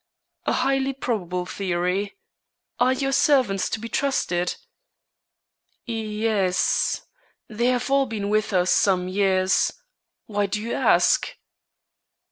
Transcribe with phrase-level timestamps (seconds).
[0.47, 2.17] "A highly probable theory.
[2.79, 4.55] Are your servants to be trusted?"
[5.87, 7.03] "Y es.
[7.47, 9.71] They have all been with us some years.
[10.25, 11.37] Why do you ask?"